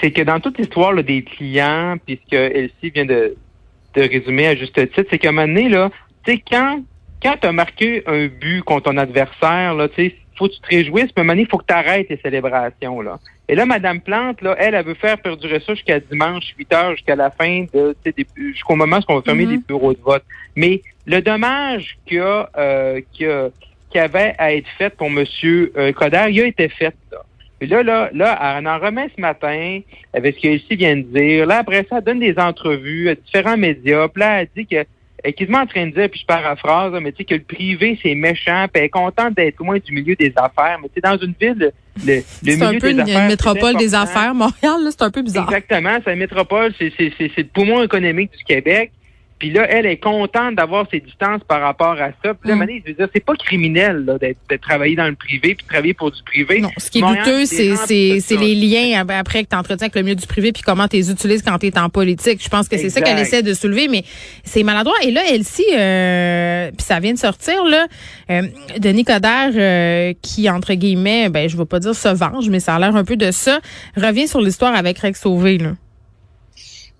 c'est 0.00 0.10
que 0.12 0.22
dans 0.22 0.40
toute 0.40 0.58
l'histoire 0.58 0.94
des 1.02 1.22
clients, 1.22 1.96
puis 2.04 2.20
ce 2.24 2.30
que 2.30 2.36
Elsie 2.36 2.90
vient 2.94 3.04
de, 3.06 3.34
de 3.94 4.02
résumer 4.02 4.46
à 4.48 4.56
juste 4.56 4.74
titre, 4.94 5.06
c'est 5.10 5.18
qu'à 5.18 5.30
un 5.30 5.32
moment 5.32 5.46
donné, 5.48 5.68
là, 5.68 5.90
tu 6.24 6.32
sais, 6.34 6.42
quand, 6.50 6.82
quand 7.22 7.36
tu 7.40 7.46
as 7.46 7.52
marqué 7.52 8.02
un 8.06 8.26
but 8.26 8.62
contre 8.62 8.90
ton 8.90 8.96
adversaire, 8.96 9.74
là, 9.74 9.88
tu 9.88 9.94
sais, 10.08 10.16
faut 10.36 10.46
que 10.48 10.54
tu 10.54 10.60
te 10.60 10.68
réjouisses, 10.68 11.06
puis 11.06 11.14
à 11.16 11.20
un 11.20 11.24
moment 11.24 11.32
donné, 11.32 11.42
il 11.42 11.48
faut 11.48 11.58
que 11.58 11.66
tu 11.66 11.74
arrêtes 11.74 12.08
les 12.08 12.18
célébrations. 12.18 13.00
Là. 13.00 13.18
Et 13.48 13.54
là, 13.56 13.66
Madame 13.66 14.00
Plante, 14.00 14.40
là, 14.42 14.54
elle, 14.58 14.74
elle 14.74 14.84
veut 14.84 14.94
faire 14.94 15.18
perdurer 15.18 15.58
ça 15.60 15.74
jusqu'à 15.74 15.98
dimanche, 15.98 16.54
8 16.58 16.72
heures, 16.72 16.92
jusqu'à 16.92 17.16
la 17.16 17.30
fin 17.30 17.64
de 17.74 17.96
jusqu'au 18.36 18.76
moment 18.76 18.98
où 18.98 19.02
on 19.12 19.16
va 19.16 19.22
fermer 19.22 19.46
Mhm. 19.46 19.50
les 19.50 19.58
bureaux 19.66 19.94
de 19.94 20.00
vote. 20.00 20.22
Mais 20.54 20.82
le 21.06 21.20
dommage 21.20 21.96
qu'il 22.06 22.18
y 22.18 22.20
a, 22.20 22.48
euh, 22.56 23.00
y 23.20 23.98
avait 23.98 24.34
à 24.38 24.52
être 24.54 24.68
fait 24.76 24.90
pour 24.94 25.08
M. 25.08 25.24
Coder, 25.94 26.26
il 26.30 26.40
a 26.40 26.46
été 26.46 26.68
fait. 26.68 26.94
Là. 27.10 27.18
Puis 27.58 27.68
là, 27.68 27.82
là, 27.82 28.10
là, 28.12 28.56
elle 28.58 28.68
en 28.68 28.78
remet 28.78 29.08
ce 29.16 29.20
matin 29.20 29.80
avec 30.14 30.36
ce 30.36 30.40
qu'Elsie 30.42 30.76
vient 30.76 30.96
de 30.96 31.02
dire. 31.02 31.46
Là, 31.46 31.58
après 31.58 31.84
ça, 31.90 31.96
elle 31.98 32.04
donne 32.04 32.20
des 32.20 32.38
entrevues 32.38 33.08
à 33.08 33.14
différents 33.16 33.56
médias. 33.56 34.06
Puis 34.06 34.20
là, 34.20 34.42
elle 34.42 34.48
dit 34.54 34.66
que 34.66 34.84
quasiment 35.36 35.58
en 35.58 35.66
train 35.66 35.86
de 35.86 35.92
dire, 35.92 36.08
puis 36.10 36.20
je 36.20 36.26
paraphrase, 36.26 36.92
mais 37.00 37.12
tu 37.12 37.18
sais 37.18 37.24
que 37.24 37.34
le 37.34 37.42
privé, 37.42 37.98
c'est 38.02 38.14
méchant, 38.14 38.66
puis 38.72 38.80
elle 38.80 38.84
est 38.84 38.88
contente 38.88 39.34
d'être 39.34 39.58
loin 39.58 39.78
du 39.78 39.92
milieu 39.92 40.14
des 40.14 40.32
affaires. 40.36 40.78
Mais 40.80 40.88
tu 40.88 40.94
sais, 40.94 41.00
dans 41.00 41.18
une 41.18 41.34
ville, 41.40 41.72
le, 42.06 42.14
le 42.16 42.22
C'est 42.42 42.62
un 42.62 42.78
peu 42.78 42.90
une, 42.90 43.04
métropole 43.04 43.76
des 43.76 43.94
affaires. 43.94 44.34
Montréal, 44.34 44.84
là, 44.84 44.90
c'est 44.90 45.02
un 45.02 45.10
peu 45.10 45.22
bizarre. 45.22 45.44
Exactement, 45.44 45.98
c'est 46.04 46.12
une 46.12 46.18
métropole, 46.18 46.72
c'est 46.78 46.90
le 46.90 47.44
poumon 47.44 47.82
économique 47.82 48.30
du 48.36 48.44
Québec. 48.44 48.92
Puis 49.38 49.50
là, 49.50 49.66
elle 49.70 49.86
est 49.86 49.98
contente 49.98 50.56
d'avoir 50.56 50.86
ses 50.90 51.00
distances 51.00 51.42
par 51.46 51.60
rapport 51.60 52.00
à 52.00 52.10
ça. 52.24 52.34
Puis 52.34 52.50
là, 52.50 52.56
mm. 52.56 52.66
je 52.84 52.90
veux 52.90 52.96
dire, 52.96 53.08
c'est 53.12 53.24
pas 53.24 53.34
criminel 53.34 54.04
d'être 54.20 54.60
travailler 54.60 54.96
dans 54.96 55.06
le 55.06 55.14
privé 55.14 55.54
puis 55.54 55.66
travailler 55.66 55.94
pour 55.94 56.10
du 56.10 56.22
privé. 56.22 56.60
Non, 56.60 56.70
ce 56.76 56.90
qui 56.90 56.98
est 56.98 57.02
douteux, 57.02 57.44
c'est 57.44 58.36
les 58.36 58.54
liens 58.54 59.04
après 59.08 59.44
que 59.44 59.50
tu 59.50 59.56
entretiens 59.56 59.86
avec 59.86 59.94
le 59.94 60.02
milieu 60.02 60.16
du 60.16 60.26
privé 60.26 60.52
puis 60.52 60.62
comment 60.62 60.88
tu 60.88 60.96
les 60.96 61.10
utilises 61.10 61.42
quand 61.42 61.58
tu 61.58 61.66
es 61.66 61.78
en 61.78 61.88
politique. 61.88 62.42
Je 62.42 62.48
pense 62.48 62.68
que 62.68 62.76
c'est 62.76 62.90
ça 62.90 63.00
qu'elle 63.00 63.18
essaie 63.18 63.42
de 63.42 63.54
soulever, 63.54 63.88
mais 63.88 64.04
c'est 64.44 64.62
maladroit. 64.62 64.96
Et 65.02 65.10
là, 65.10 65.22
Elsie, 65.30 65.64
euh, 65.76 66.70
puis 66.76 66.84
ça 66.84 67.00
vient 67.00 67.12
de 67.12 67.18
sortir, 67.18 67.64
là, 67.64 67.86
euh, 68.30 68.42
Denis 68.78 69.04
Coderre, 69.04 69.52
euh, 69.54 70.12
qui, 70.22 70.50
entre 70.50 70.74
guillemets, 70.74 71.28
ben 71.28 71.48
je 71.48 71.56
veux 71.56 71.64
pas 71.64 71.80
dire 71.80 71.94
se 71.94 72.08
venge, 72.08 72.48
mais 72.48 72.60
ça 72.60 72.74
a 72.74 72.78
l'air 72.78 72.96
un 72.96 73.04
peu 73.04 73.16
de 73.16 73.30
ça, 73.30 73.60
revient 73.96 74.28
sur 74.28 74.40
l'histoire 74.40 74.74
avec 74.74 74.98
Rex 74.98 75.20
Sauvé, 75.20 75.58
là. 75.58 75.72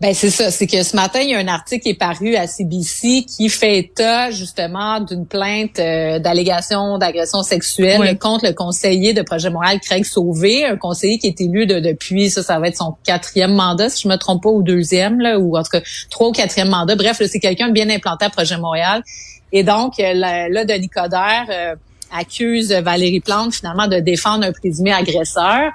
Ben 0.01 0.15
c'est 0.15 0.31
ça, 0.31 0.53
c'est 0.53 0.69
que 0.69 0.81
ce 0.85 0.95
matin 0.95 1.19
il 1.21 1.31
y 1.31 1.35
a 1.35 1.39
un 1.39 1.49
article 1.49 1.83
qui 1.83 1.89
est 1.89 1.99
paru 1.99 2.37
à 2.37 2.47
CBC 2.47 3.25
qui 3.25 3.49
fait 3.49 3.79
état 3.79 4.31
justement 4.31 5.01
d'une 5.01 5.27
plainte 5.27 5.81
euh, 5.81 6.21
d'allégation 6.21 6.99
d'agression 6.99 7.43
sexuelle 7.43 8.17
contre 8.17 8.47
le 8.47 8.53
conseiller 8.53 9.13
de 9.13 9.23
projet 9.23 9.51
moral 9.51 9.81
Craig 9.81 10.05
Sauvé, 10.05 10.65
un 10.65 10.77
conseiller 10.77 11.19
qui 11.19 11.27
est 11.27 11.41
élu 11.41 11.67
de, 11.67 11.81
depuis 11.81 12.31
ça, 12.31 12.45
ça 12.45 12.61
va 12.61 12.69
être 12.69 12.77
son 12.77 12.95
quatrième 13.05 13.55
mandat 13.55 13.89
si 13.89 14.05
je 14.05 14.09
me 14.09 14.15
trompe 14.15 14.45
pas 14.45 14.51
ou 14.51 14.63
deuxième 14.63 15.19
là, 15.19 15.37
ou 15.41 15.57
en 15.57 15.65
tout 15.65 15.71
cas 15.73 15.81
trois 16.11 16.29
ou 16.29 16.33
quatrième 16.33 16.69
mandat. 16.69 16.95
Bref, 16.95 17.21
c'est 17.27 17.41
quelqu'un 17.41 17.71
bien 17.71 17.91
implanté 17.91 18.25
à 18.25 18.31
projet 18.31 18.57
Montréal. 18.57 19.03
Et 19.51 19.65
donc 19.65 19.99
euh, 19.99 20.15
là, 20.15 20.65
Denis 20.65 20.91
Coderre 20.91 21.47
euh, 21.51 21.75
accuse 22.17 22.71
Valérie 22.71 23.19
Plante 23.19 23.53
finalement 23.53 23.89
de 23.89 23.99
défendre 23.99 24.45
un 24.45 24.53
présumé 24.53 24.93
agresseur. 24.93 25.73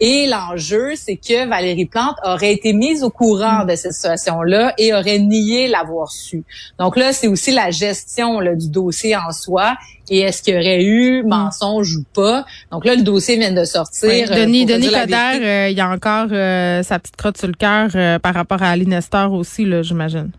Et 0.00 0.26
l'enjeu, 0.26 0.94
c'est 0.96 1.16
que 1.16 1.46
Valérie 1.46 1.84
Plante 1.84 2.16
aurait 2.24 2.54
été 2.54 2.72
mise 2.72 3.04
au 3.04 3.10
courant 3.10 3.64
de 3.66 3.74
cette 3.76 3.92
situation-là 3.92 4.72
et 4.78 4.94
aurait 4.94 5.18
nié 5.18 5.68
l'avoir 5.68 6.10
su. 6.10 6.42
Donc 6.78 6.96
là, 6.96 7.12
c'est 7.12 7.28
aussi 7.28 7.52
la 7.52 7.70
gestion 7.70 8.40
là, 8.40 8.54
du 8.54 8.70
dossier 8.70 9.14
en 9.14 9.30
soi. 9.30 9.76
Et 10.08 10.20
est-ce 10.20 10.42
qu'il 10.42 10.54
y 10.54 10.58
aurait 10.58 10.82
eu 10.82 11.22
mensonge 11.22 11.96
ou 11.96 12.04
pas? 12.14 12.44
Donc 12.72 12.84
là, 12.86 12.94
le 12.96 13.02
dossier 13.02 13.36
vient 13.36 13.52
de 13.52 13.64
sortir. 13.64 14.32
Euh, 14.32 14.34
Denis, 14.34 14.64
Denis 14.64 14.88
Coderre, 14.88 15.40
euh, 15.40 15.68
il 15.70 15.76
y 15.76 15.80
a 15.80 15.88
encore 15.88 16.28
euh, 16.32 16.82
sa 16.82 16.98
petite 16.98 17.16
crotte 17.16 17.36
sur 17.36 17.46
le 17.46 17.54
cœur 17.54 18.20
par 18.20 18.34
rapport 18.34 18.62
à 18.62 18.70
Ali 18.70 18.86
Nestor 18.86 19.32
aussi, 19.32 19.66
là, 19.66 19.82
j'imagine. 19.82 20.30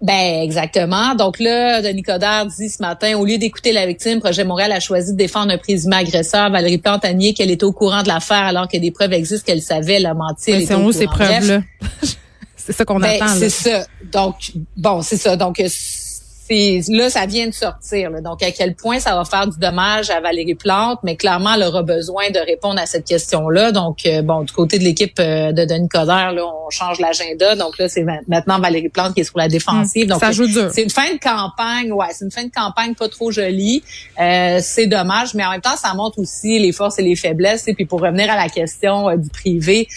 Ben 0.00 0.42
exactement. 0.42 1.14
Donc 1.16 1.40
là, 1.40 1.82
Denis 1.82 2.02
Coderre 2.02 2.46
dit 2.46 2.68
ce 2.68 2.80
matin, 2.80 3.16
au 3.18 3.24
lieu 3.24 3.36
d'écouter 3.36 3.72
la 3.72 3.84
victime, 3.84 4.20
Projet 4.20 4.44
Montréal 4.44 4.70
a 4.70 4.78
choisi 4.78 5.12
de 5.12 5.16
défendre 5.16 5.52
un 5.52 5.58
présumé 5.58 5.96
agresseur. 5.96 6.50
Valérie 6.50 6.78
Plante 6.78 7.04
a 7.04 7.12
nié 7.12 7.34
qu'elle 7.34 7.50
était 7.50 7.64
au 7.64 7.72
courant 7.72 8.02
de 8.02 8.08
l'affaire 8.08 8.44
alors 8.44 8.68
que 8.68 8.76
des 8.76 8.92
preuves 8.92 9.12
existent 9.12 9.44
qu'elle 9.44 9.62
savait, 9.62 9.94
elle 9.94 10.06
a 10.06 10.14
menti. 10.14 10.66
c'est 10.66 10.74
où 10.74 10.92
ces 10.92 11.06
preuves-là? 11.06 11.62
c'est 12.56 12.72
ça 12.72 12.84
qu'on 12.84 13.00
ben, 13.00 13.20
attend. 13.20 13.34
C'est 13.38 13.50
ça. 13.50 13.86
Donc, 14.12 14.52
bon, 14.76 15.02
c'est 15.02 15.16
ça. 15.16 15.34
Donc, 15.34 15.60
là, 16.50 17.10
ça 17.10 17.26
vient 17.26 17.46
de 17.46 17.54
sortir. 17.54 18.10
Donc, 18.22 18.42
à 18.42 18.50
quel 18.50 18.74
point 18.74 19.00
ça 19.00 19.14
va 19.14 19.24
faire 19.24 19.46
du 19.46 19.58
dommage 19.58 20.10
à 20.10 20.20
Valérie 20.20 20.54
Plante, 20.54 21.00
mais 21.02 21.16
clairement, 21.16 21.54
elle 21.54 21.62
aura 21.64 21.82
besoin 21.82 22.30
de 22.30 22.38
répondre 22.38 22.80
à 22.80 22.86
cette 22.86 23.04
question-là. 23.04 23.72
Donc, 23.72 24.06
euh, 24.06 24.22
bon, 24.22 24.42
du 24.42 24.52
côté 24.52 24.78
de 24.78 24.84
l'équipe 24.84 25.18
euh, 25.20 25.52
de 25.52 25.64
Denis 25.64 25.88
Coderre, 25.88 26.32
là, 26.32 26.42
on 26.44 26.70
change 26.70 27.00
l'agenda. 27.00 27.56
Donc 27.56 27.78
là, 27.78 27.88
c'est 27.88 28.04
maintenant 28.26 28.58
Valérie 28.58 28.88
Plante 28.88 29.14
qui 29.14 29.20
est 29.20 29.24
sur 29.24 29.38
la 29.38 29.48
défensive. 29.48 30.04
Hum, 30.04 30.08
donc, 30.08 30.20
ça 30.20 30.32
joue 30.32 30.46
dur. 30.46 30.70
C'est 30.72 30.82
une 30.82 30.90
fin 30.90 31.12
de 31.12 31.18
campagne, 31.18 31.92
ouais, 31.92 32.06
c'est 32.12 32.24
une 32.24 32.30
fin 32.30 32.44
de 32.44 32.52
campagne 32.54 32.94
pas 32.94 33.08
trop 33.08 33.30
jolie. 33.30 33.82
Euh, 34.20 34.58
c'est 34.62 34.86
dommage, 34.86 35.34
mais 35.34 35.44
en 35.44 35.50
même 35.50 35.60
temps, 35.60 35.76
ça 35.76 35.92
montre 35.94 36.18
aussi 36.18 36.58
les 36.58 36.72
forces 36.72 36.98
et 36.98 37.02
les 37.02 37.16
faiblesses. 37.16 37.68
Et 37.68 37.74
puis 37.74 37.84
pour 37.84 38.00
revenir 38.00 38.30
à 38.30 38.36
la 38.36 38.48
question 38.48 39.16
du 39.16 39.28
privé, 39.28 39.88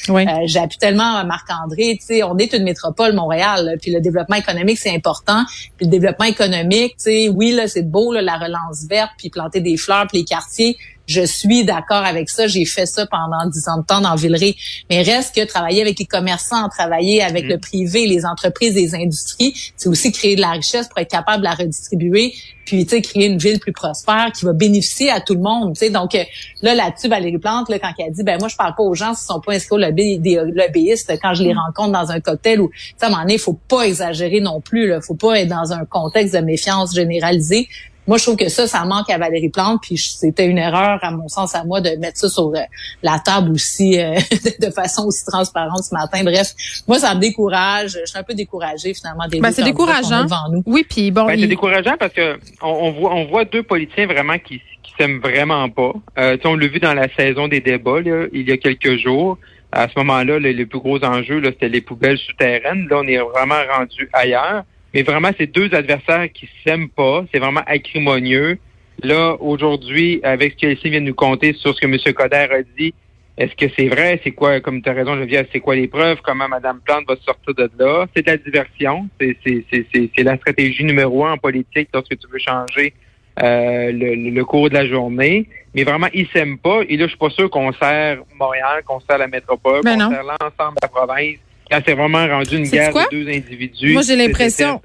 j'appuie 0.46 0.77
tellement 0.77 1.24
Marc-André. 1.25 1.98
Tu 2.00 2.05
sais, 2.05 2.24
on 2.24 2.38
est 2.38 2.53
une 2.53 2.63
métropole, 2.63 3.13
Montréal, 3.13 3.77
puis 3.81 3.91
le 3.91 4.01
développement 4.01 4.36
économique 4.36 4.79
c'est 4.79 4.93
important. 4.93 5.43
Puis 5.77 5.86
le 5.86 5.91
développement 5.91 6.25
économique 6.25 6.40
économique, 6.41 6.98
tu 6.98 7.03
sais, 7.03 7.29
oui 7.29 7.51
là 7.51 7.67
c'est 7.67 7.83
beau 7.83 8.12
la 8.13 8.38
relance 8.38 8.86
verte 8.89 9.12
puis 9.17 9.29
planter 9.29 9.62
des 9.62 9.77
fleurs 9.77 10.07
puis 10.07 10.19
les 10.19 10.25
quartiers, 10.25 10.77
je 11.08 11.25
suis 11.25 11.65
d'accord 11.65 12.03
avec 12.05 12.29
ça, 12.29 12.48
j'ai 12.48 12.65
fait 12.65 12.86
ça 12.86 13.05
pendant 13.05 13.50
dix 13.50 13.67
ans 13.67 13.79
de 13.79 13.86
temps 13.86 14.01
dans 14.01 14.15
Villeray, 14.15 14.55
mais 14.89 15.01
reste 15.01 15.36
que 15.36 15.46
travailler 15.46 15.81
avec 15.81 16.00
les 16.00 16.05
commerçants, 16.05 16.70
travailler 16.70 17.22
avec 17.22 17.46
le 17.46 17.58
mm. 17.58 17.62
privé, 17.62 18.08
les 18.08 18.25
entreprises, 18.25 18.75
les 18.75 18.96
industries, 18.96 19.53
c'est 19.75 19.89
aussi 19.89 20.12
créer 20.12 20.36
de 20.36 20.41
la 20.41 20.51
richesse 20.51 20.88
pour 20.88 21.00
être 21.00 21.12
capable 21.12 21.39
de 21.39 21.46
la 21.46 21.55
redistribuer 21.55 22.34
puis 22.65 22.86
tu 22.86 22.91
sais 22.91 23.01
créer 23.01 23.25
une 23.25 23.38
ville 23.38 23.60
plus 23.60 23.74
prospère 23.74 24.31
qui 24.34 24.46
va 24.46 24.53
bénéficier 24.53 25.10
à 25.10 25.20
tout 25.20 25.34
le 25.34 25.41
monde 25.41 25.74
tu 25.74 25.79
sais. 25.79 25.89
Donc 25.89 26.15
euh, 26.15 26.24
là 26.62 26.75
là-dessus 26.75 27.10
Valérie 27.10 27.38
Plante 27.38 27.70
là 27.70 27.79
quand 27.79 27.91
elle 27.98 28.13
dit 28.13 28.24
ben 28.24 28.38
moi 28.39 28.48
je 28.48 28.55
parle 28.55 28.75
pas 28.75 28.84
aux 28.84 28.93
gens 28.93 29.13
qui 29.13 29.24
sont 29.24 29.41
pas 29.41 29.53
inscrits 29.53 29.75
au 29.75 29.77
lobby 29.77 30.20
des 30.20 30.36
lobbyistes 30.36 31.12
quand 31.22 31.34
je 31.34 31.43
les 31.43 31.53
mm. 31.53 31.58
rencontre 31.58 31.91
dans 31.91 32.12
un 32.12 32.20
cocktail 32.20 32.62
ou 32.62 32.70
tu 32.70 32.93
sais 32.98 33.05
à 33.05 33.08
un 33.08 33.10
moment 33.10 33.24
donné 33.24 33.38
faut 33.38 33.60
pas 33.67 33.84
exagérer 33.84 34.39
non 34.39 34.62
plus 34.62 34.88
là. 34.88 35.01
Faut 35.01 35.15
pas 35.15 35.39
être 35.39 35.50
dans 35.50 35.74
un 35.74 35.86
contexte 35.86 36.34
de 36.36 36.39
méfiance 36.39 36.93
généralisée 36.93 37.67
moi, 38.12 38.18
je 38.18 38.24
trouve 38.25 38.36
que 38.36 38.50
ça, 38.50 38.68
ça 38.68 38.84
manque 38.84 39.10
à 39.10 39.18
Valérie 39.18 39.48
Plante, 39.48 39.84
puis 39.84 39.98
c'était 39.98 40.46
une 40.46 40.58
erreur, 40.58 41.00
à 41.01 41.12
mon 41.12 41.30
sens, 41.30 41.56
à 41.56 41.63
moi, 41.63 41.80
de 41.80 41.91
mettre 41.91 42.18
ça 42.18 42.27
sur 42.27 42.50
euh, 42.50 42.60
la 43.03 43.20
table 43.20 43.51
aussi 43.51 43.98
euh, 43.98 44.15
de 44.60 44.70
façon 44.70 45.06
aussi 45.06 45.24
transparente 45.25 45.86
ce 45.86 45.96
matin. 45.96 46.22
Bref, 46.22 46.50
moi, 46.89 47.00
ça 47.00 47.15
me 47.15 47.22
décourage. 47.22 47.91
Je 48.01 48.06
suis 48.06 48.20
un 48.20 48.24
peu 48.24 48.34
découragée, 48.34 48.94
finalement, 48.94 49.30
des 49.30 49.39
ben, 49.39 49.53
c'est 49.53 49.63
décourageant. 49.63 50.25
Devant 50.25 50.50
nous. 50.51 50.62
Oui, 50.65 50.86
puis 50.89 51.10
bon. 51.10 51.25
Ben, 51.25 51.39
C'est 51.39 51.48
décourageant 51.48 51.96
parce 51.98 52.12
que 52.12 52.38
on, 52.62 52.91
voit, 52.91 53.13
on 53.13 53.27
voit 53.27 53.46
deux 53.46 53.63
politiciens 53.63 54.08
vraiment 54.08 54.38
qui, 54.39 54.60
qui 54.84 54.91
s'aiment 54.98 55.22
vraiment 55.22 55.70
pas. 55.70 55.94
Euh, 56.18 56.36
on 56.44 56.58
l'a 56.58 56.68
vu 56.68 56.82
dans 56.82 56.94
la 56.94 57.08
saison 57.15 57.48
des 57.48 57.62
débats, 57.62 58.01
là, 58.01 58.25
il 58.34 58.46
y 58.46 58.51
a 58.51 58.58
quelques 58.58 58.98
jours. 58.98 59.38
À 59.72 59.88
ce 59.88 59.94
moment-là, 60.00 60.38
le, 60.38 60.65
plus 60.65 60.80
gros 60.80 61.01
enjeu, 61.01 61.41
c'était 61.46 61.70
les 61.70 61.80
poubelles 61.80 62.18
souterraines. 62.18 62.89
Là, 62.89 62.98
on 62.98 63.08
est 63.08 63.20
vraiment 63.20 63.62
rendu 63.74 64.10
ailleurs. 64.12 64.65
Mais 64.93 65.03
vraiment, 65.03 65.29
c'est 65.38 65.48
deux 65.48 65.74
adversaires 65.74 66.31
qui 66.31 66.50
s'aiment 66.63 66.89
pas. 66.89 67.24
C'est 67.33 67.39
vraiment 67.39 67.63
acrimonieux. 67.65 68.57
Là, 69.03 69.36
aujourd'hui, 69.39 70.19
avec 70.24 70.53
ce 70.53 70.57
qu'Elsie 70.57 70.89
vient 70.89 71.01
de 71.01 71.05
nous 71.05 71.15
compter 71.15 71.53
sur 71.53 71.74
ce 71.74 71.81
que 71.81 71.88
M. 71.88 72.13
Coder 72.13 72.48
a 72.51 72.62
dit, 72.77 72.93
est-ce 73.38 73.55
que 73.55 73.71
c'est 73.75 73.88
vrai? 73.88 74.19
C'est 74.24 74.31
quoi, 74.31 74.60
comme 74.60 74.81
tu 74.81 74.89
as 74.89 74.93
raison, 74.93 75.15
Geneviève, 75.15 75.48
c'est 75.51 75.62
quoi 75.62 75.75
les 75.75 75.88
preuves? 75.88 76.19
Comment 76.21 76.48
Mme 76.48 76.81
Plante 76.86 77.05
va 77.07 77.15
sortir 77.25 77.55
de 77.55 77.71
là? 77.79 78.05
C'est 78.15 78.25
de 78.25 78.31
la 78.31 78.38
diversion. 78.38 79.07
C'est 79.19 80.24
la 80.24 80.38
stratégie 80.38 80.83
numéro 80.83 81.25
un 81.25 81.33
en 81.33 81.38
politique 81.38 81.89
lorsque 81.93 82.17
tu 82.17 82.27
veux 82.31 82.39
changer 82.39 82.93
euh, 83.41 83.91
le, 83.93 84.43
cours 84.43 84.69
de 84.69 84.75
la 84.75 84.86
journée. 84.86 85.48
Mais 85.74 85.83
vraiment, 85.83 86.07
ils 86.13 86.27
s'aiment 86.27 86.57
pas. 86.57 86.81
Et 86.88 86.98
là, 86.98 87.05
je 87.05 87.10
suis 87.10 87.17
pas 87.17 87.29
sûr 87.29 87.50
qu'on 87.50 87.71
sert 87.71 88.19
Montréal, 88.38 88.83
qu'on 88.86 89.00
sert 89.00 89.17
la 89.17 89.27
métropole, 89.27 89.81
ben 89.83 89.98
qu'on 89.98 90.12
sert 90.12 90.24
l'ensemble 90.24 90.75
de 90.75 90.83
la 90.83 90.88
province 90.89 91.38
c'est 91.85 91.93
vraiment 91.93 92.27
rendu 92.27 92.57
une 92.57 92.67
guerre 92.67 92.93
de 92.93 92.99
deux 93.11 93.29
individus. 93.29 93.93
Moi, 93.93 94.01
j'ai 94.01 94.15
l'impression, 94.15 94.81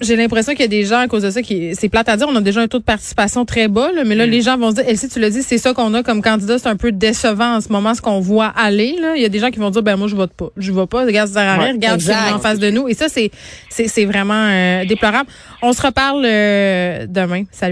j'ai 0.00 0.16
l'impression 0.16 0.52
qu'il 0.52 0.62
y 0.62 0.64
a 0.64 0.68
des 0.68 0.84
gens 0.84 1.00
à 1.00 1.08
cause 1.08 1.22
de 1.22 1.30
ça 1.30 1.42
qui, 1.42 1.74
c'est 1.74 1.88
plate 1.88 2.08
à 2.08 2.16
dire, 2.16 2.26
on 2.28 2.36
a 2.36 2.40
déjà 2.40 2.60
un 2.60 2.68
taux 2.68 2.78
de 2.78 2.84
participation 2.84 3.44
très 3.44 3.68
bas, 3.68 3.90
mais 4.06 4.14
là, 4.14 4.26
mm. 4.26 4.30
les 4.30 4.42
gens 4.42 4.56
vont 4.56 4.70
se 4.70 4.76
dire, 4.76 4.98
si 4.98 5.08
tu 5.08 5.20
le 5.20 5.30
dis, 5.30 5.42
c'est 5.42 5.58
ça 5.58 5.74
qu'on 5.74 5.92
a 5.94 6.02
comme 6.02 6.22
candidat, 6.22 6.58
c'est 6.58 6.68
un 6.68 6.76
peu 6.76 6.92
décevant 6.92 7.56
en 7.56 7.60
ce 7.60 7.70
moment, 7.70 7.94
ce 7.94 8.00
qu'on 8.00 8.20
voit 8.20 8.52
aller, 8.56 8.96
là. 9.00 9.14
Il 9.16 9.22
y 9.22 9.24
a 9.24 9.28
des 9.28 9.38
gens 9.38 9.50
qui 9.50 9.58
vont 9.58 9.70
dire, 9.70 9.82
ben, 9.82 9.96
moi, 9.96 10.08
je 10.08 10.16
vote 10.16 10.32
pas. 10.32 10.50
Je 10.56 10.72
vote 10.72 10.90
pas. 10.90 11.04
Regarde, 11.04 11.28
ça 11.28 11.58
ouais, 11.58 11.72
regarde 11.72 12.00
ce 12.00 12.34
en 12.34 12.38
face 12.38 12.58
de 12.58 12.70
nous. 12.70 12.88
Et 12.88 12.94
ça, 12.94 13.08
c'est, 13.08 13.30
c'est, 13.68 14.04
vraiment 14.04 14.48
euh, 14.48 14.84
déplorable. 14.84 15.28
On 15.62 15.72
se 15.72 15.82
reparle 15.82 16.24
euh, 16.24 17.06
demain. 17.08 17.44
Salut. 17.50 17.70